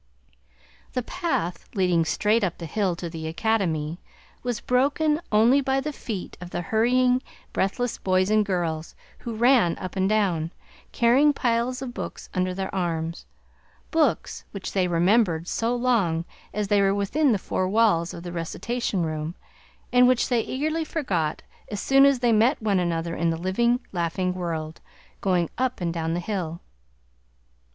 The 0.93 1.03
path 1.03 1.69
leading 1.75 2.05
straight 2.05 2.43
up 2.43 2.57
the 2.57 2.65
hill 2.65 2.95
to 2.95 3.07
the 3.07 3.27
Academy 3.27 3.99
was 4.41 4.59
broken 4.59 5.21
only 5.31 5.61
by 5.61 5.79
the 5.79 5.93
feet 5.93 6.35
of 6.41 6.49
the 6.49 6.61
hurrying, 6.63 7.21
breathless 7.53 7.99
boys 7.99 8.31
and 8.31 8.43
girls 8.43 8.95
who 9.19 9.35
ran 9.35 9.77
up 9.77 9.95
and 9.95 10.09
down, 10.09 10.49
carrying 10.91 11.33
piles 11.33 11.83
of 11.83 11.93
books 11.93 12.29
under 12.33 12.51
their 12.51 12.73
arms; 12.73 13.27
books 13.91 14.43
which 14.49 14.71
they 14.71 14.87
remembered 14.87 15.47
so 15.47 15.75
long 15.75 16.25
as 16.51 16.67
they 16.69 16.81
were 16.81 16.95
within 16.95 17.31
the 17.31 17.37
four 17.37 17.69
walls 17.69 18.11
of 18.11 18.23
the 18.23 18.31
recitation 18.31 19.03
room, 19.03 19.35
and 19.93 20.07
which 20.07 20.29
they 20.29 20.41
eagerly 20.41 20.83
forgot 20.83 21.43
as 21.69 21.79
soon 21.79 22.07
as 22.07 22.17
they 22.21 22.31
met 22.33 22.59
one 22.59 22.79
another 22.79 23.15
in 23.15 23.29
the 23.29 23.37
living, 23.37 23.79
laughing 23.91 24.33
world, 24.33 24.81
going 25.21 25.47
up 25.59 25.79
and 25.79 25.93
down 25.93 26.15
the 26.15 26.19
hill. 26.19 26.59